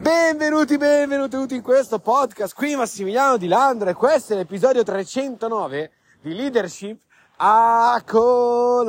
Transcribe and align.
Benvenuti, 0.00 0.78
benvenuti 0.78 1.54
in 1.54 1.62
questo 1.62 1.98
podcast. 1.98 2.54
Qui 2.54 2.74
Massimiliano 2.76 3.36
Di 3.36 3.46
Landro 3.46 3.90
e 3.90 3.94
questo 3.94 4.32
è 4.32 4.36
l'episodio 4.36 4.82
309 4.82 5.90
di 6.22 6.34
Leadership 6.34 6.98
a 7.36 8.02
colazione. 8.04 8.88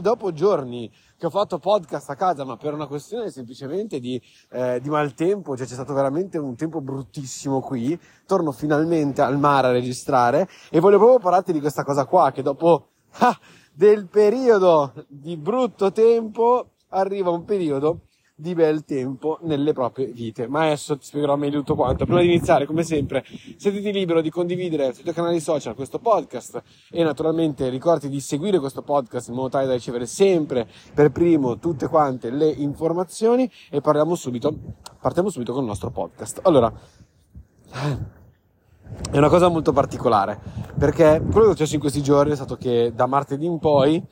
Dopo 0.00 0.32
giorni 0.32 0.90
che 1.16 1.26
ho 1.26 1.30
fatto 1.30 1.60
podcast 1.60 2.10
a 2.10 2.16
casa, 2.16 2.44
ma 2.44 2.56
per 2.56 2.74
una 2.74 2.88
questione 2.88 3.30
semplicemente 3.30 4.00
di, 4.00 4.20
eh, 4.50 4.80
di 4.80 4.90
maltempo, 4.90 5.56
cioè 5.56 5.66
c'è 5.66 5.74
stato 5.74 5.94
veramente 5.94 6.36
un 6.36 6.56
tempo 6.56 6.80
bruttissimo 6.80 7.60
qui, 7.60 7.96
torno 8.26 8.50
finalmente 8.50 9.22
al 9.22 9.38
mare 9.38 9.68
a 9.68 9.70
registrare 9.70 10.48
e 10.70 10.80
voglio 10.80 10.98
proprio 10.98 11.20
parlarti 11.20 11.52
di 11.52 11.60
questa 11.60 11.84
cosa 11.84 12.04
qua, 12.04 12.32
che 12.32 12.42
dopo 12.42 12.88
ah, 13.20 13.38
del 13.72 14.08
periodo 14.08 14.92
di 15.06 15.36
brutto 15.36 15.92
tempo 15.92 16.70
arriva 16.88 17.30
un 17.30 17.44
periodo 17.44 18.00
di 18.36 18.52
bel 18.54 18.84
tempo 18.84 19.38
nelle 19.42 19.72
proprie 19.72 20.06
vite. 20.06 20.48
Ma 20.48 20.64
adesso 20.64 20.98
ti 20.98 21.06
spiegherò 21.06 21.36
meglio 21.36 21.58
tutto 21.58 21.76
quanto. 21.76 22.04
Prima 22.04 22.20
di 22.20 22.26
iniziare, 22.26 22.66
come 22.66 22.82
sempre, 22.82 23.24
sentiti 23.56 23.92
libero 23.92 24.20
di 24.20 24.30
condividere 24.30 24.92
sui 24.92 25.02
tuoi 25.02 25.14
canali 25.14 25.40
social 25.40 25.74
questo 25.74 25.98
podcast 26.00 26.62
e 26.90 27.02
naturalmente 27.04 27.68
ricordati 27.68 28.08
di 28.08 28.20
seguire 28.20 28.58
questo 28.58 28.82
podcast 28.82 29.28
in 29.28 29.34
modo 29.34 29.50
tale 29.50 29.66
da 29.66 29.72
ricevere 29.74 30.06
sempre 30.06 30.68
per 30.92 31.12
primo 31.12 31.58
tutte 31.58 31.86
quante 31.86 32.30
le 32.30 32.48
informazioni 32.48 33.50
e 33.70 33.80
parliamo 33.80 34.14
subito, 34.16 34.52
partiamo 35.00 35.30
subito 35.30 35.52
con 35.52 35.62
il 35.62 35.68
nostro 35.68 35.90
podcast. 35.90 36.40
Allora, 36.42 36.72
è 39.10 39.16
una 39.16 39.28
cosa 39.28 39.48
molto 39.48 39.72
particolare 39.72 40.40
perché 40.76 41.22
quello 41.30 41.46
che 41.46 41.52
è 41.52 41.56
successo 41.56 41.74
in 41.74 41.80
questi 41.80 42.02
giorni 42.02 42.32
è 42.32 42.36
stato 42.36 42.56
che 42.56 42.92
da 42.94 43.06
martedì 43.06 43.46
in 43.46 43.58
poi 43.58 44.02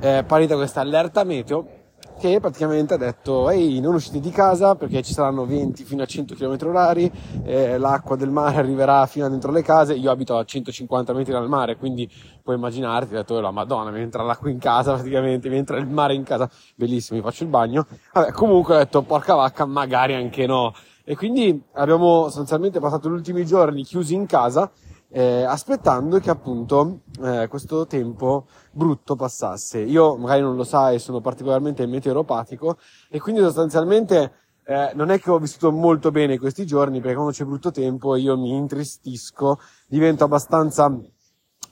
è 0.00 0.24
partita 0.26 0.56
questa 0.56 0.80
allerta 0.80 1.22
meteo 1.22 1.77
che 2.18 2.40
praticamente 2.40 2.94
ha 2.94 2.96
detto 2.96 3.48
ehi 3.48 3.80
non 3.80 3.94
uscite 3.94 4.18
di 4.18 4.30
casa 4.30 4.74
perché 4.74 5.02
ci 5.02 5.12
saranno 5.12 5.46
20 5.46 5.84
fino 5.84 6.02
a 6.02 6.06
100 6.06 6.34
km 6.34 6.56
orari 6.66 7.10
eh, 7.44 7.78
l'acqua 7.78 8.16
del 8.16 8.30
mare 8.30 8.56
arriverà 8.56 9.06
fino 9.06 9.26
a 9.26 9.28
dentro 9.28 9.52
le 9.52 9.62
case 9.62 9.94
io 9.94 10.10
abito 10.10 10.36
a 10.36 10.44
150 10.44 11.12
metri 11.12 11.32
dal 11.32 11.48
mare 11.48 11.76
quindi 11.76 12.10
puoi 12.42 12.56
immaginarti 12.56 13.14
ho 13.14 13.16
detto 13.18 13.40
la 13.40 13.50
madonna 13.50 13.90
mi 13.90 14.00
entra 14.00 14.22
l'acqua 14.22 14.48
in 14.50 14.58
casa 14.58 14.94
praticamente 14.94 15.48
mi 15.48 15.56
entra 15.56 15.76
il 15.76 15.86
mare 15.86 16.14
in 16.14 16.22
casa. 16.22 16.48
Bellissimo 16.74 17.18
mi 17.18 17.24
faccio 17.24 17.42
il 17.42 17.50
bagno. 17.50 17.86
Vabbè 18.12 18.32
comunque 18.32 18.74
ho 18.74 18.78
detto 18.78 19.02
porca 19.02 19.34
vacca 19.34 19.66
magari 19.66 20.14
anche 20.14 20.46
no. 20.46 20.72
E 21.04 21.14
quindi 21.16 21.62
abbiamo 21.72 22.24
sostanzialmente 22.24 22.80
passato 22.80 23.08
gli 23.08 23.12
ultimi 23.12 23.44
giorni 23.44 23.84
chiusi 23.84 24.14
in 24.14 24.26
casa 24.26 24.70
eh, 25.10 25.42
aspettando 25.42 26.18
che 26.18 26.30
appunto 26.30 27.00
eh, 27.22 27.46
questo 27.48 27.86
tempo 27.86 28.46
brutto 28.70 29.16
passasse. 29.16 29.80
Io 29.80 30.16
magari 30.16 30.42
non 30.42 30.56
lo 30.56 30.64
sai, 30.64 30.98
sono 30.98 31.20
particolarmente 31.20 31.86
meteoropatico 31.86 32.78
e 33.08 33.20
quindi 33.20 33.40
sostanzialmente 33.40 34.32
eh, 34.64 34.92
non 34.94 35.10
è 35.10 35.18
che 35.18 35.30
ho 35.30 35.38
vissuto 35.38 35.72
molto 35.72 36.10
bene 36.10 36.38
questi 36.38 36.66
giorni 36.66 37.00
perché 37.00 37.14
quando 37.14 37.32
c'è 37.32 37.44
brutto 37.44 37.70
tempo 37.70 38.16
io 38.16 38.36
mi 38.36 38.54
intristisco, 38.54 39.58
divento 39.86 40.24
abbastanza 40.24 40.94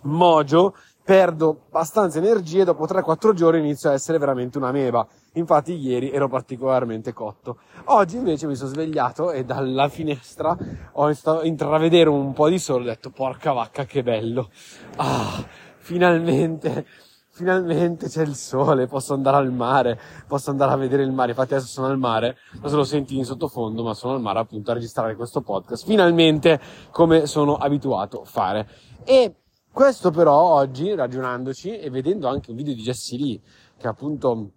mogio, 0.02 0.74
perdo 1.06 1.66
abbastanza 1.68 2.18
energie 2.18 2.62
e 2.62 2.64
dopo 2.64 2.84
3-4 2.84 3.32
giorni 3.32 3.60
inizio 3.60 3.90
a 3.90 3.92
essere 3.92 4.18
veramente 4.18 4.58
una 4.58 4.72
meba. 4.72 5.06
Infatti 5.34 5.78
ieri 5.78 6.10
ero 6.10 6.26
particolarmente 6.28 7.12
cotto. 7.12 7.58
Oggi 7.84 8.16
invece 8.16 8.48
mi 8.48 8.56
sono 8.56 8.70
svegliato 8.70 9.30
e 9.30 9.44
dalla 9.44 9.88
finestra 9.88 10.56
ho 10.94 11.08
intravedere 11.44 12.08
un 12.08 12.32
po' 12.32 12.48
di 12.48 12.58
sole 12.58 12.80
e 12.80 12.86
ho 12.88 12.90
detto 12.90 13.10
porca 13.10 13.52
vacca 13.52 13.84
che 13.84 14.02
bello. 14.02 14.50
Ah, 14.96 15.46
finalmente, 15.78 16.84
finalmente 17.30 18.08
c'è 18.08 18.22
il 18.22 18.34
sole, 18.34 18.88
posso 18.88 19.14
andare 19.14 19.36
al 19.36 19.52
mare, 19.52 20.00
posso 20.26 20.50
andare 20.50 20.72
a 20.72 20.76
vedere 20.76 21.04
il 21.04 21.12
mare. 21.12 21.30
Infatti 21.30 21.54
adesso 21.54 21.68
sono 21.68 21.86
al 21.86 21.98
mare, 21.98 22.36
non 22.60 22.68
se 22.68 22.74
lo 22.74 22.82
senti 22.82 23.16
in 23.16 23.24
sottofondo, 23.24 23.84
ma 23.84 23.94
sono 23.94 24.14
al 24.14 24.20
mare 24.20 24.40
appunto 24.40 24.72
a 24.72 24.74
registrare 24.74 25.14
questo 25.14 25.40
podcast. 25.40 25.86
Finalmente 25.86 26.60
come 26.90 27.26
sono 27.26 27.54
abituato 27.54 28.22
a 28.22 28.24
fare. 28.24 28.68
E 29.04 29.32
questo 29.76 30.10
però 30.10 30.32
oggi, 30.32 30.94
ragionandoci 30.94 31.78
e 31.78 31.90
vedendo 31.90 32.28
anche 32.28 32.48
un 32.48 32.56
video 32.56 32.72
di 32.72 32.80
Jessie 32.80 33.18
Lee, 33.18 33.40
che 33.76 33.86
appunto 33.86 34.52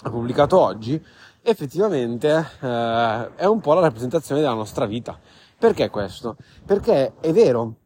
ha 0.00 0.10
pubblicato 0.10 0.60
oggi, 0.60 1.04
effettivamente 1.42 2.28
eh, 2.60 3.34
è 3.34 3.46
un 3.46 3.58
po' 3.58 3.74
la 3.74 3.80
rappresentazione 3.80 4.40
della 4.40 4.54
nostra 4.54 4.86
vita. 4.86 5.18
Perché 5.58 5.90
questo? 5.90 6.36
Perché 6.64 7.14
è 7.18 7.32
vero 7.32 7.78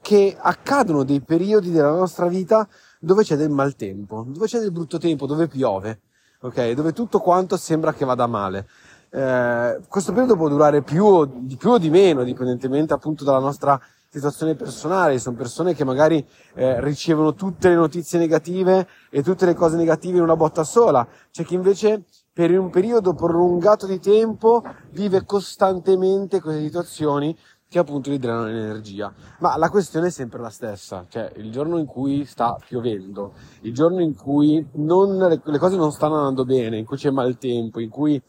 che 0.00 0.34
accadono 0.40 1.04
dei 1.04 1.20
periodi 1.20 1.70
della 1.70 1.92
nostra 1.92 2.26
vita 2.26 2.66
dove 2.98 3.22
c'è 3.22 3.36
del 3.36 3.50
maltempo, 3.50 4.24
dove 4.26 4.46
c'è 4.46 4.60
del 4.60 4.72
brutto 4.72 4.96
tempo, 4.96 5.26
dove 5.26 5.46
piove, 5.46 6.00
ok? 6.40 6.70
Dove 6.70 6.94
tutto 6.94 7.18
quanto 7.18 7.58
sembra 7.58 7.92
che 7.92 8.06
vada 8.06 8.26
male. 8.26 8.66
Eh, 9.10 9.78
questo 9.86 10.12
periodo 10.12 10.36
può 10.36 10.48
durare 10.48 10.80
più, 10.80 11.44
di 11.44 11.56
più 11.56 11.72
o 11.72 11.78
di 11.78 11.90
meno, 11.90 12.24
dipendentemente 12.24 12.94
appunto 12.94 13.24
dalla 13.24 13.40
nostra 13.40 13.78
situazione 14.18 14.54
personale, 14.54 15.18
sono 15.18 15.36
persone 15.36 15.74
che 15.74 15.84
magari 15.84 16.24
eh, 16.54 16.80
ricevono 16.80 17.34
tutte 17.34 17.68
le 17.68 17.74
notizie 17.74 18.18
negative 18.18 18.86
e 19.10 19.22
tutte 19.22 19.44
le 19.44 19.54
cose 19.54 19.76
negative 19.76 20.18
in 20.18 20.22
una 20.22 20.36
botta 20.36 20.62
sola, 20.62 21.06
c'è 21.32 21.44
chi 21.44 21.54
invece 21.54 22.04
per 22.32 22.56
un 22.56 22.70
periodo 22.70 23.14
prolungato 23.14 23.86
di 23.86 23.98
tempo 23.98 24.62
vive 24.90 25.24
costantemente 25.24 26.40
queste 26.40 26.62
situazioni 26.62 27.36
che 27.68 27.80
appunto 27.80 28.10
gli 28.10 28.18
drenano 28.18 28.46
l'energia. 28.46 29.12
Ma 29.40 29.56
la 29.56 29.68
questione 29.68 30.06
è 30.06 30.10
sempre 30.10 30.40
la 30.40 30.50
stessa, 30.50 31.06
cioè 31.08 31.32
il 31.36 31.50
giorno 31.50 31.76
in 31.78 31.86
cui 31.86 32.24
sta 32.24 32.56
piovendo, 32.64 33.32
il 33.62 33.74
giorno 33.74 34.00
in 34.00 34.14
cui 34.14 34.64
non, 34.74 35.16
le, 35.16 35.58
cose 35.58 35.74
non 35.74 35.90
stanno 35.90 36.16
andando 36.16 36.44
bene, 36.44 36.78
in 36.78 36.84
cui 36.84 36.96
c'è 36.96 37.10
maltempo, 37.10 37.80
in 37.80 37.88
cui 37.88 38.20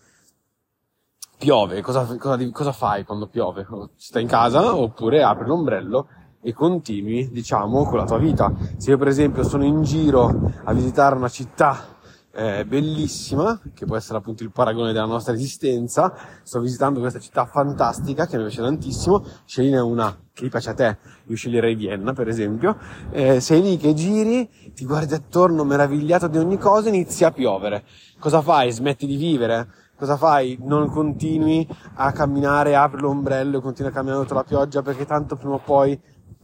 piove, 1.38 1.82
cosa, 1.82 2.06
cosa, 2.18 2.50
cosa 2.52 2.72
fai 2.72 3.04
quando 3.04 3.28
piove? 3.28 3.66
Stai 3.96 4.24
in 4.24 4.28
casa 4.28 4.76
oppure 4.76 5.24
apri 5.24 5.48
l'ombrello 5.48 6.08
e 6.42 6.54
continui, 6.54 7.30
diciamo, 7.32 7.86
con 7.86 7.98
la 7.98 8.06
tua 8.06 8.18
vita. 8.18 8.54
Se 8.78 8.92
io 8.92 8.98
per 8.98 9.08
esempio 9.08 9.44
sono 9.44 9.64
in 9.64 9.82
giro 9.84 10.52
a 10.64 10.74
visitare 10.74 11.16
una 11.16 11.30
città 11.30 11.96
eh, 12.32 12.66
bellissima, 12.66 13.60
che 13.74 13.86
può 13.86 13.96
essere 13.96 14.18
appunto 14.18 14.44
il 14.44 14.52
paragone 14.52 14.92
della 14.92 15.06
nostra 15.06 15.34
esistenza, 15.34 16.14
sto 16.44 16.60
visitando 16.60 17.00
questa 17.00 17.20
città 17.20 17.46
fantastica 17.46 18.28
che 18.28 18.38
mi 18.38 18.44
piace 18.44 18.62
tantissimo, 18.62 19.24
scegli 19.46 19.74
una 19.74 20.16
che 20.36 20.50
piace 20.50 20.70
a 20.70 20.74
te, 20.74 20.98
io 21.28 21.36
sceglierei 21.36 21.76
Vienna 21.76 22.12
per 22.12 22.28
esempio, 22.28 22.78
eh, 23.12 23.40
sei 23.40 23.62
lì 23.62 23.78
che 23.78 23.94
giri, 23.94 24.50
ti 24.74 24.86
guardi 24.86 25.14
attorno 25.14 25.64
meravigliato 25.64 26.28
di 26.28 26.38
ogni 26.38 26.58
cosa, 26.58 26.90
inizia 26.90 27.30
a 27.30 27.32
piovere. 27.32 27.86
Cosa 28.20 28.42
fai? 28.42 28.72
Smetti 28.72 29.08
di 29.08 29.16
vivere? 29.16 29.68
cosa 29.98 30.18
fai? 30.18 30.58
Non 30.62 30.90
continui 30.90 31.66
a 31.96 32.12
camminare, 32.12 32.76
apri 32.76 33.00
l'ombrello 33.00 33.62
continui 33.62 33.92
a 33.92 33.94
camminare 33.94 34.22
sotto 34.24 34.34
la 34.34 34.44
pioggia 34.44 34.82
perché 34.82 35.06
tanto 35.06 35.38
prima 35.38 35.54
o 35.54 35.62
poi 35.64 35.98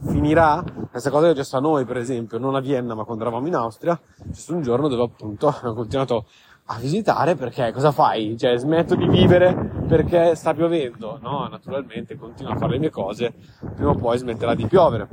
finirà. 0.06 0.64
Questa 0.90 1.10
cosa 1.10 1.26
è 1.26 1.30
successo 1.30 1.58
a 1.58 1.60
noi, 1.60 1.84
per 1.84 1.98
esempio, 1.98 2.38
non 2.38 2.54
a 2.54 2.60
Vienna, 2.60 2.94
ma 2.94 3.04
quando 3.04 3.24
eravamo 3.24 3.46
in 3.46 3.54
Austria, 3.54 3.98
c'è 4.16 4.32
stato 4.32 4.56
un 4.56 4.62
giorno 4.62 4.88
dove 4.88 5.02
appunto 5.02 5.48
abbiamo 5.54 5.74
continuato 5.74 6.26
a 6.66 6.78
visitare 6.78 7.34
perché 7.34 7.72
cosa 7.72 7.90
fai? 7.90 8.36
Cioè, 8.38 8.56
smetto 8.56 8.94
di 8.94 9.08
vivere 9.08 9.54
perché 9.86 10.34
sta 10.34 10.54
piovendo? 10.54 11.18
No, 11.20 11.48
naturalmente 11.48 12.16
continuo 12.16 12.52
a 12.52 12.56
fare 12.56 12.72
le 12.72 12.78
mie 12.78 12.90
cose, 12.90 13.34
prima 13.74 13.90
o 13.90 13.94
poi 13.94 14.18
smetterà 14.18 14.54
di 14.54 14.66
piovere. 14.66 15.08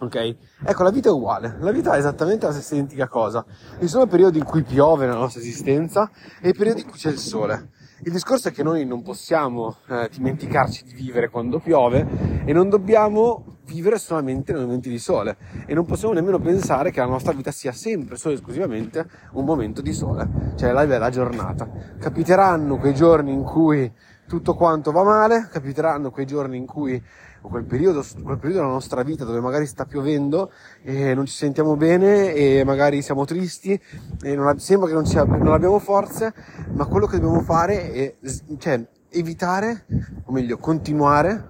Ok? 0.00 0.36
Ecco, 0.64 0.82
la 0.82 0.90
vita 0.90 1.08
è 1.10 1.12
uguale, 1.12 1.56
la 1.60 1.72
vita 1.72 1.94
è 1.94 1.98
esattamente 1.98 2.46
la 2.46 2.52
stessa 2.52 2.74
identica 2.74 3.06
cosa. 3.06 3.44
Ci 3.78 3.86
sono 3.86 4.06
periodi 4.06 4.38
in 4.38 4.44
cui 4.44 4.62
piove 4.62 5.06
nella 5.06 5.18
nostra 5.18 5.40
esistenza 5.40 6.10
e 6.40 6.52
periodi 6.52 6.80
in 6.80 6.88
cui 6.88 6.98
c'è 6.98 7.10
il 7.10 7.18
sole. 7.18 7.70
Il 8.02 8.12
discorso 8.12 8.48
è 8.48 8.52
che 8.52 8.62
noi 8.62 8.86
non 8.86 9.02
possiamo 9.02 9.76
eh, 9.88 10.08
dimenticarci 10.10 10.84
di 10.84 10.94
vivere 10.94 11.28
quando 11.28 11.58
piove 11.58 12.42
e 12.46 12.52
non 12.54 12.70
dobbiamo 12.70 13.58
vivere 13.70 13.98
solamente 13.98 14.52
nei 14.52 14.62
momenti 14.62 14.88
di 14.88 14.98
sole 14.98 15.36
e 15.66 15.74
non 15.74 15.84
possiamo 15.84 16.12
nemmeno 16.12 16.40
pensare 16.40 16.90
che 16.90 16.98
la 16.98 17.06
nostra 17.06 17.32
vita 17.32 17.52
sia 17.52 17.72
sempre 17.72 18.16
solo 18.16 18.34
esclusivamente 18.34 19.08
un 19.32 19.44
momento 19.44 19.80
di 19.80 19.92
sole, 19.92 20.28
cioè 20.56 20.72
la 20.72 20.84
bella 20.86 21.08
giornata. 21.10 21.68
Capiteranno 21.98 22.78
quei 22.78 22.94
giorni 22.94 23.32
in 23.32 23.44
cui 23.44 23.90
tutto 24.26 24.54
quanto 24.54 24.90
va 24.90 25.02
male, 25.02 25.48
capiteranno 25.50 26.10
quei 26.10 26.26
giorni 26.26 26.56
in 26.56 26.66
cui 26.66 27.02
o 27.42 27.48
quel 27.48 27.64
periodo, 27.64 28.04
quel 28.22 28.38
periodo 28.38 28.60
della 28.60 28.72
nostra 28.72 29.02
vita 29.02 29.24
dove 29.24 29.40
magari 29.40 29.66
sta 29.66 29.86
piovendo 29.86 30.52
e 30.82 31.14
non 31.14 31.24
ci 31.26 31.32
sentiamo 31.32 31.74
bene 31.76 32.34
e 32.34 32.64
magari 32.64 33.00
siamo 33.00 33.24
tristi 33.24 33.80
e 34.22 34.36
non, 34.36 34.58
sembra 34.58 34.88
che 34.88 34.94
non, 34.94 35.06
sia, 35.06 35.24
non 35.24 35.52
abbiamo 35.52 35.78
forze, 35.78 36.34
ma 36.72 36.84
quello 36.84 37.06
che 37.06 37.18
dobbiamo 37.18 37.42
fare 37.42 37.92
è 37.92 38.14
cioè, 38.58 38.86
evitare, 39.08 39.86
o 40.24 40.32
meglio, 40.32 40.58
continuare 40.58 41.49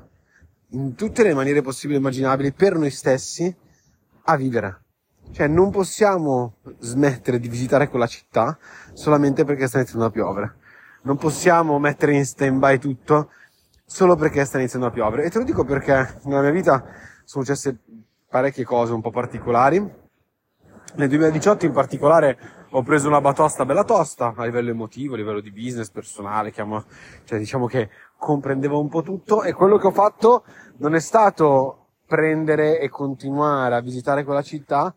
in 0.70 0.94
tutte 0.94 1.22
le 1.22 1.34
maniere 1.34 1.62
possibili 1.62 1.96
e 1.96 2.00
immaginabili 2.00 2.52
per 2.52 2.76
noi 2.76 2.90
stessi 2.90 3.54
a 4.24 4.36
vivere. 4.36 4.82
Cioè 5.32 5.46
non 5.46 5.70
possiamo 5.70 6.56
smettere 6.78 7.38
di 7.38 7.48
visitare 7.48 7.88
quella 7.88 8.06
città 8.06 8.58
solamente 8.92 9.44
perché 9.44 9.66
sta 9.66 9.78
iniziando 9.78 10.06
a 10.06 10.10
piovere. 10.10 10.56
Non 11.02 11.16
possiamo 11.16 11.78
mettere 11.78 12.14
in 12.14 12.26
stand 12.26 12.58
by 12.58 12.78
tutto 12.78 13.30
solo 13.84 14.16
perché 14.16 14.44
sta 14.44 14.58
iniziando 14.58 14.88
a 14.88 14.90
piovere. 14.90 15.24
E 15.24 15.30
te 15.30 15.38
lo 15.38 15.44
dico 15.44 15.64
perché 15.64 16.20
nella 16.24 16.42
mia 16.42 16.50
vita 16.50 16.84
sono 17.24 17.44
successe 17.44 17.78
parecchie 18.28 18.64
cose 18.64 18.92
un 18.92 19.00
po' 19.00 19.10
particolari. 19.10 19.98
Nel 20.96 21.08
2018 21.08 21.66
in 21.66 21.72
particolare 21.72 22.38
ho 22.70 22.82
preso 22.82 23.08
una 23.08 23.20
batosta 23.20 23.64
bella 23.64 23.84
tosta 23.84 24.32
a 24.36 24.44
livello 24.44 24.70
emotivo, 24.70 25.14
a 25.14 25.16
livello 25.16 25.40
di 25.40 25.50
business, 25.50 25.90
personale, 25.90 26.52
chiamo, 26.52 26.84
cioè 27.24 27.38
diciamo 27.38 27.66
che 27.66 27.90
comprendeva 28.16 28.76
un 28.76 28.88
po' 28.88 29.02
tutto 29.02 29.42
e 29.42 29.52
quello 29.52 29.76
che 29.76 29.88
ho 29.88 29.92
fatto 29.92 30.44
non 30.76 30.94
è 30.94 31.00
stato 31.00 31.86
prendere 32.06 32.78
e 32.78 32.88
continuare 32.88 33.74
a 33.74 33.80
visitare 33.80 34.24
quella 34.24 34.42
città, 34.42 34.94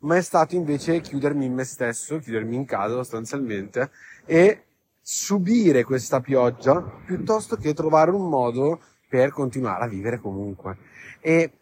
ma 0.00 0.16
è 0.16 0.22
stato 0.22 0.56
invece 0.56 1.00
chiudermi 1.00 1.44
in 1.44 1.54
me 1.54 1.64
stesso, 1.64 2.18
chiudermi 2.18 2.56
in 2.56 2.64
casa 2.64 2.94
sostanzialmente 2.94 3.90
e 4.24 4.64
subire 5.00 5.84
questa 5.84 6.20
pioggia 6.20 6.80
piuttosto 7.04 7.56
che 7.56 7.74
trovare 7.74 8.10
un 8.10 8.28
modo 8.28 8.80
per 9.08 9.30
continuare 9.30 9.84
a 9.84 9.88
vivere 9.88 10.18
comunque. 10.18 10.78
E 11.20 11.58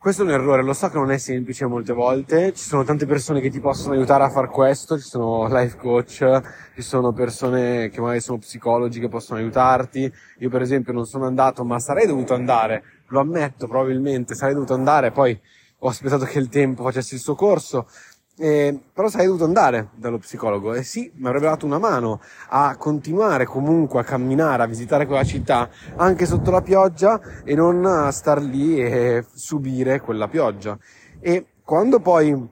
questo 0.00 0.22
è 0.22 0.24
un 0.24 0.30
errore, 0.30 0.62
lo 0.62 0.72
so 0.72 0.88
che 0.88 0.96
non 0.96 1.10
è 1.10 1.18
semplice 1.18 1.66
molte 1.66 1.92
volte, 1.92 2.54
ci 2.54 2.64
sono 2.64 2.84
tante 2.84 3.04
persone 3.04 3.38
che 3.42 3.50
ti 3.50 3.60
possono 3.60 3.92
aiutare 3.92 4.24
a 4.24 4.30
far 4.30 4.48
questo, 4.48 4.96
ci 4.96 5.04
sono 5.04 5.46
life 5.48 5.76
coach, 5.76 6.40
ci 6.74 6.80
sono 6.80 7.12
persone 7.12 7.90
che 7.90 8.00
magari 8.00 8.20
sono 8.20 8.38
psicologi 8.38 8.98
che 8.98 9.10
possono 9.10 9.40
aiutarti. 9.40 10.10
Io 10.38 10.48
per 10.48 10.62
esempio 10.62 10.94
non 10.94 11.04
sono 11.04 11.26
andato, 11.26 11.66
ma 11.66 11.78
sarei 11.78 12.06
dovuto 12.06 12.32
andare, 12.32 12.82
lo 13.08 13.20
ammetto 13.20 13.66
probabilmente, 13.66 14.34
sarei 14.34 14.54
dovuto 14.54 14.72
andare, 14.72 15.10
poi 15.10 15.38
ho 15.80 15.88
aspettato 15.88 16.24
che 16.24 16.38
il 16.38 16.48
tempo 16.48 16.82
facesse 16.82 17.16
il 17.16 17.20
suo 17.20 17.34
corso, 17.34 17.86
eh, 18.40 18.78
però 18.94 19.08
sarei 19.08 19.26
dovuto 19.26 19.44
andare 19.44 19.90
dallo 19.94 20.16
psicologo 20.16 20.72
e 20.72 20.82
sì, 20.82 21.12
mi 21.16 21.26
avrebbe 21.26 21.44
dato 21.44 21.66
una 21.66 21.78
mano 21.78 22.20
a 22.48 22.74
continuare 22.76 23.44
comunque 23.44 24.00
a 24.00 24.04
camminare, 24.04 24.62
a 24.62 24.66
visitare 24.66 25.04
quella 25.04 25.24
città 25.24 25.68
anche 25.96 26.24
sotto 26.24 26.50
la 26.50 26.62
pioggia 26.62 27.20
e 27.44 27.54
non 27.54 27.84
a 27.84 28.10
star 28.10 28.40
lì 28.40 28.80
e 28.80 29.24
subire 29.30 30.00
quella 30.00 30.26
pioggia. 30.26 30.78
E 31.20 31.48
quando 31.62 32.00
poi 32.00 32.48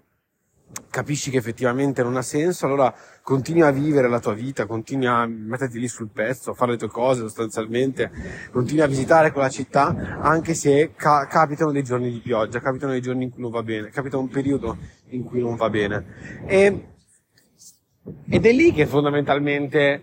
capisci 0.98 1.30
che 1.30 1.36
effettivamente 1.36 2.02
non 2.02 2.16
ha 2.16 2.22
senso, 2.22 2.66
allora 2.66 2.92
continui 3.22 3.62
a 3.62 3.70
vivere 3.70 4.08
la 4.08 4.18
tua 4.18 4.34
vita, 4.34 4.66
continui 4.66 5.06
a 5.06 5.26
metterti 5.26 5.78
lì 5.78 5.86
sul 5.86 6.08
pezzo, 6.12 6.50
a 6.50 6.54
fare 6.54 6.72
le 6.72 6.76
tue 6.76 6.88
cose 6.88 7.20
sostanzialmente, 7.20 8.10
continui 8.50 8.82
a 8.82 8.88
visitare 8.88 9.30
quella 9.30 9.48
città, 9.48 10.18
anche 10.20 10.54
se 10.54 10.94
ca- 10.96 11.28
capitano 11.28 11.70
dei 11.70 11.84
giorni 11.84 12.10
di 12.10 12.18
pioggia, 12.18 12.58
capitano 12.58 12.90
dei 12.90 13.00
giorni 13.00 13.22
in 13.24 13.30
cui 13.30 13.42
non 13.42 13.52
va 13.52 13.62
bene, 13.62 13.90
capita 13.90 14.18
un 14.18 14.28
periodo 14.28 14.76
in 15.10 15.22
cui 15.22 15.40
non 15.40 15.54
va 15.54 15.70
bene. 15.70 16.04
E, 16.46 16.86
ed 18.28 18.44
è 18.44 18.52
lì 18.52 18.72
che 18.72 18.84
fondamentalmente 18.84 20.02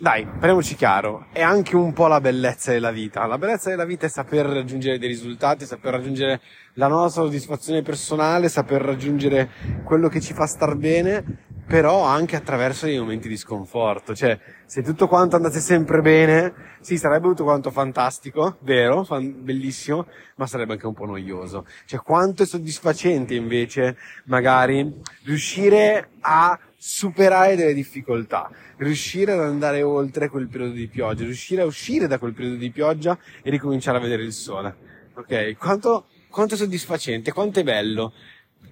dai, 0.00 0.24
parliamoci 0.24 0.76
chiaro, 0.76 1.26
è 1.30 1.42
anche 1.42 1.76
un 1.76 1.92
po' 1.92 2.06
la 2.06 2.22
bellezza 2.22 2.72
della 2.72 2.90
vita. 2.90 3.26
La 3.26 3.36
bellezza 3.36 3.68
della 3.68 3.84
vita 3.84 4.06
è 4.06 4.08
saper 4.08 4.46
raggiungere 4.46 4.98
dei 4.98 5.08
risultati, 5.08 5.66
saper 5.66 5.92
raggiungere 5.92 6.40
la 6.74 6.88
nostra 6.88 7.24
soddisfazione 7.24 7.82
personale, 7.82 8.48
saper 8.48 8.80
raggiungere 8.80 9.50
quello 9.84 10.08
che 10.08 10.22
ci 10.22 10.32
fa 10.32 10.46
star 10.46 10.74
bene, 10.76 11.22
però 11.66 12.02
anche 12.02 12.34
attraverso 12.34 12.86
dei 12.86 12.98
momenti 12.98 13.28
di 13.28 13.36
sconforto. 13.36 14.14
Cioè, 14.14 14.40
se 14.64 14.80
tutto 14.80 15.06
quanto 15.06 15.36
andasse 15.36 15.60
sempre 15.60 16.00
bene, 16.00 16.54
sì, 16.80 16.96
sarebbe 16.96 17.28
tutto 17.28 17.44
quanto 17.44 17.70
fantastico, 17.70 18.56
vero, 18.60 19.04
fan- 19.04 19.44
bellissimo, 19.44 20.06
ma 20.36 20.46
sarebbe 20.46 20.72
anche 20.72 20.86
un 20.86 20.94
po' 20.94 21.04
noioso. 21.04 21.66
Cioè, 21.84 22.00
quanto 22.00 22.44
è 22.44 22.46
soddisfacente 22.46 23.34
invece, 23.34 23.98
magari, 24.24 24.90
riuscire 25.24 26.08
a 26.20 26.58
superare 26.82 27.56
delle 27.56 27.74
difficoltà, 27.74 28.50
riuscire 28.78 29.32
ad 29.32 29.40
andare 29.40 29.82
oltre 29.82 30.30
quel 30.30 30.48
periodo 30.48 30.72
di 30.72 30.88
pioggia, 30.88 31.24
riuscire 31.24 31.60
a 31.60 31.66
uscire 31.66 32.06
da 32.06 32.18
quel 32.18 32.32
periodo 32.32 32.56
di 32.56 32.70
pioggia 32.70 33.18
e 33.42 33.50
ricominciare 33.50 33.98
a 33.98 34.00
vedere 34.00 34.22
il 34.22 34.32
sole. 34.32 34.74
Ok? 35.12 35.58
Quanto, 35.58 36.06
quanto 36.30 36.54
è 36.54 36.56
soddisfacente, 36.56 37.32
quanto 37.32 37.60
è 37.60 37.64
bello. 37.64 38.14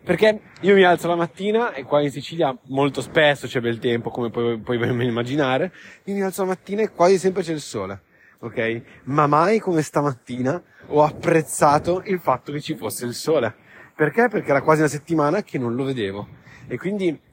Perché 0.03 0.41
io 0.63 0.75
mi 0.75 0.85
alzo 0.85 1.07
la 1.07 1.17
mattina 1.17 1.75
e 1.75 1.83
qua 1.83 2.01
in 2.01 2.11
Sicilia 2.11 2.57
molto 2.69 3.03
spesso 3.03 3.47
c'è 3.47 3.61
bel 3.61 3.79
tempo, 3.79 4.09
come 4.09 4.31
puoi, 4.31 4.59
puoi 4.59 4.79
ben 4.79 4.99
immaginare. 5.03 5.71
Io 6.05 6.15
mi 6.15 6.23
alzo 6.23 6.43
la 6.43 6.49
mattina 6.49 6.81
e 6.81 6.93
quasi 6.93 7.19
sempre 7.19 7.43
c'è 7.43 7.53
il 7.53 7.61
sole. 7.61 8.01
Ok? 8.39 8.83
Ma 9.05 9.27
mai 9.27 9.59
come 9.59 9.83
stamattina 9.83 10.63
ho 10.87 11.03
apprezzato 11.03 12.03
il 12.07 12.21
fatto 12.21 12.53
che 12.53 12.63
ci 12.63 12.75
fosse 12.75 13.05
il 13.05 13.13
sole. 13.13 13.55
Perché? 13.95 14.29
Perché 14.29 14.49
era 14.49 14.63
quasi 14.63 14.81
una 14.81 14.89
settimana 14.89 15.43
che 15.43 15.59
non 15.59 15.75
lo 15.75 15.85
vedevo. 15.85 16.27
E 16.69 16.79
quindi 16.79 17.27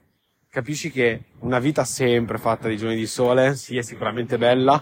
capisci 0.56 0.90
che 0.90 1.24
una 1.40 1.60
vita 1.60 1.84
sempre 1.84 2.38
fatta 2.38 2.70
di 2.70 2.78
giorni 2.78 2.96
di 2.96 3.08
sole, 3.08 3.56
sì, 3.56 3.76
è 3.76 3.82
sicuramente 3.82 4.38
bella, 4.38 4.82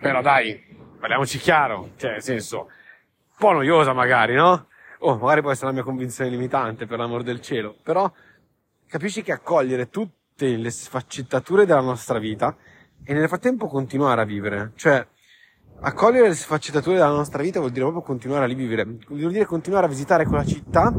però 0.00 0.22
dai, 0.22 0.58
parliamoci 0.98 1.36
chiaro, 1.36 1.90
cioè, 1.96 2.12
nel 2.12 2.22
senso, 2.22 2.60
un 2.60 3.36
po' 3.36 3.52
noiosa 3.52 3.92
magari, 3.92 4.32
no? 4.32 4.68
Oh, 5.00 5.18
magari 5.18 5.42
può 5.42 5.50
essere 5.50 5.66
la 5.66 5.74
mia 5.74 5.82
convinzione 5.82 6.30
limitante, 6.30 6.86
per 6.86 6.96
l'amor 6.96 7.22
del 7.24 7.42
cielo, 7.42 7.76
però 7.82 8.10
capisci 8.88 9.20
che 9.20 9.32
accogliere 9.32 9.90
tutte 9.90 10.56
le 10.56 10.70
sfaccettature 10.70 11.66
della 11.66 11.82
nostra 11.82 12.18
vita 12.18 12.56
e 13.04 13.12
nel 13.12 13.28
frattempo 13.28 13.66
continuare 13.66 14.22
a 14.22 14.24
vivere, 14.24 14.72
cioè, 14.76 15.06
accogliere 15.80 16.28
le 16.28 16.34
sfaccettature 16.34 16.96
della 16.96 17.10
nostra 17.10 17.42
vita 17.42 17.58
vuol 17.58 17.70
dire 17.70 17.84
proprio 17.84 18.02
continuare 18.02 18.50
a 18.50 18.54
vivere, 18.54 18.84
vuol 19.08 19.30
dire 19.30 19.44
continuare 19.44 19.84
a 19.84 19.90
visitare 19.90 20.24
quella 20.24 20.46
città 20.46 20.90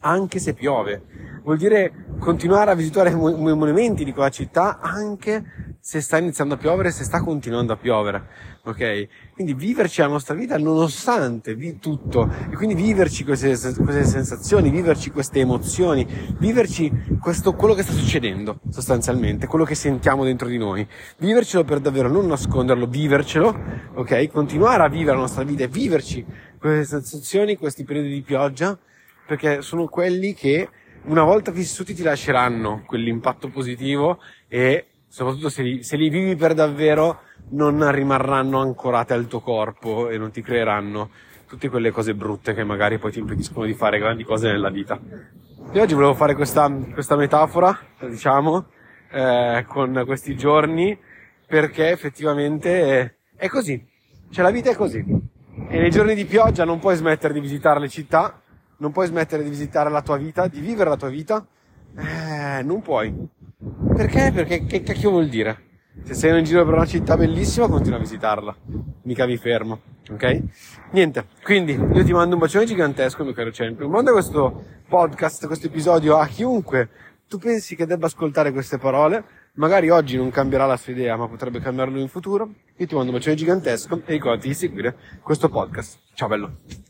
anche 0.00 0.38
se 0.38 0.54
piove. 0.54 1.02
Vuol 1.42 1.56
dire 1.56 2.06
continuare 2.18 2.70
a 2.70 2.74
visitare 2.74 3.10
i 3.10 3.14
monumenti 3.14 4.04
di 4.04 4.12
quella 4.12 4.28
città 4.28 4.78
anche 4.80 5.70
se 5.82 6.02
sta 6.02 6.18
iniziando 6.18 6.54
a 6.54 6.56
piovere, 6.58 6.90
se 6.90 7.04
sta 7.04 7.22
continuando 7.22 7.72
a 7.72 7.76
piovere. 7.76 8.26
Ok? 8.64 9.08
Quindi 9.32 9.54
viverci 9.54 10.02
la 10.02 10.08
nostra 10.08 10.34
vita 10.34 10.58
nonostante 10.58 11.54
vi 11.54 11.78
tutto. 11.78 12.30
E 12.50 12.54
quindi 12.54 12.74
viverci 12.74 13.24
queste, 13.24 13.56
queste 13.82 14.04
sensazioni, 14.04 14.68
viverci 14.68 15.10
queste 15.10 15.40
emozioni, 15.40 16.06
viverci 16.38 17.16
questo, 17.18 17.54
quello 17.54 17.72
che 17.72 17.82
sta 17.82 17.92
succedendo 17.92 18.60
sostanzialmente, 18.68 19.46
quello 19.46 19.64
che 19.64 19.74
sentiamo 19.74 20.24
dentro 20.24 20.48
di 20.48 20.58
noi. 20.58 20.86
Vivercelo 21.16 21.64
per 21.64 21.80
davvero, 21.80 22.10
non 22.10 22.26
nasconderlo, 22.26 22.86
vivercelo. 22.86 23.58
Ok? 23.94 24.28
Continuare 24.28 24.82
a 24.82 24.88
vivere 24.88 25.16
la 25.16 25.22
nostra 25.22 25.44
vita 25.44 25.64
e 25.64 25.68
viverci 25.68 26.24
queste 26.58 26.84
sensazioni, 26.84 27.56
questi 27.56 27.84
periodi 27.84 28.10
di 28.10 28.20
pioggia 28.20 28.78
perché 29.30 29.62
sono 29.62 29.86
quelli 29.86 30.34
che 30.34 30.68
una 31.04 31.22
volta 31.22 31.52
vissuti 31.52 31.94
ti 31.94 32.02
lasceranno 32.02 32.82
quell'impatto 32.84 33.48
positivo 33.48 34.18
e 34.48 34.86
soprattutto 35.06 35.48
se 35.48 35.62
li, 35.62 35.84
se 35.84 35.96
li 35.96 36.08
vivi 36.08 36.34
per 36.34 36.52
davvero 36.52 37.20
non 37.50 37.88
rimarranno 37.92 38.58
ancorate 38.58 39.14
al 39.14 39.28
tuo 39.28 39.38
corpo 39.38 40.08
e 40.08 40.18
non 40.18 40.32
ti 40.32 40.42
creeranno 40.42 41.10
tutte 41.46 41.68
quelle 41.68 41.92
cose 41.92 42.12
brutte 42.14 42.54
che 42.54 42.64
magari 42.64 42.98
poi 42.98 43.12
ti 43.12 43.20
impediscono 43.20 43.66
di 43.66 43.74
fare 43.74 44.00
grandi 44.00 44.24
cose 44.24 44.48
nella 44.48 44.68
vita. 44.68 44.98
E 45.70 45.80
oggi 45.80 45.94
volevo 45.94 46.14
fare 46.14 46.34
questa, 46.34 46.68
questa 46.92 47.14
metafora, 47.14 47.78
diciamo, 48.00 48.66
eh, 49.12 49.64
con 49.68 50.02
questi 50.06 50.36
giorni, 50.36 50.98
perché 51.46 51.90
effettivamente 51.90 53.18
è 53.36 53.46
così. 53.46 53.80
Cioè 54.28 54.42
la 54.42 54.50
vita 54.50 54.70
è 54.70 54.74
così. 54.74 54.98
E 55.68 55.78
nei 55.78 55.90
giorni 55.92 56.16
di 56.16 56.24
pioggia 56.24 56.64
non 56.64 56.80
puoi 56.80 56.96
smettere 56.96 57.32
di 57.32 57.40
visitare 57.40 57.78
le 57.78 57.88
città, 57.88 58.40
non 58.80 58.92
puoi 58.92 59.06
smettere 59.06 59.42
di 59.42 59.50
visitare 59.50 59.90
la 59.90 60.02
tua 60.02 60.16
vita, 60.16 60.48
di 60.48 60.60
vivere 60.60 60.90
la 60.90 60.96
tua 60.96 61.08
vita? 61.08 61.46
Eh, 61.96 62.62
non 62.62 62.80
puoi. 62.82 63.14
Perché? 63.94 64.32
Perché 64.32 64.64
che 64.64 64.82
cacchio 64.82 65.10
vuol 65.10 65.28
dire? 65.28 65.68
Se 66.02 66.14
sei 66.14 66.38
in 66.38 66.44
giro 66.44 66.64
per 66.64 66.74
una 66.74 66.86
città 66.86 67.16
bellissima, 67.16 67.68
continua 67.68 67.98
a 67.98 68.00
visitarla. 68.00 68.56
Mica 69.02 69.26
vi 69.26 69.36
fermo, 69.36 69.80
ok? 70.10 70.42
Niente, 70.92 71.26
quindi 71.42 71.72
io 71.72 72.04
ti 72.04 72.12
mando 72.12 72.34
un 72.34 72.40
bacione 72.40 72.64
gigantesco, 72.64 73.22
mio 73.22 73.34
caro 73.34 73.50
Champion. 73.52 73.90
Manda 73.90 74.12
questo 74.12 74.64
podcast, 74.88 75.46
questo 75.46 75.66
episodio 75.66 76.16
a 76.16 76.26
chiunque 76.26 76.88
tu 77.28 77.38
pensi 77.38 77.76
che 77.76 77.86
debba 77.86 78.06
ascoltare 78.06 78.50
queste 78.50 78.78
parole. 78.78 79.22
Magari 79.54 79.90
oggi 79.90 80.16
non 80.16 80.30
cambierà 80.30 80.64
la 80.64 80.76
sua 80.76 80.92
idea, 80.92 81.16
ma 81.16 81.28
potrebbe 81.28 81.60
cambiarlo 81.60 81.98
in 81.98 82.08
futuro. 82.08 82.50
Io 82.76 82.86
ti 82.86 82.94
mando 82.94 83.10
un 83.10 83.16
bacione 83.18 83.36
gigantesco 83.36 84.02
e 84.06 84.12
ricordati 84.12 84.48
di 84.48 84.54
seguire 84.54 84.96
questo 85.22 85.48
podcast. 85.48 85.98
Ciao 86.14 86.28
bello! 86.28 86.89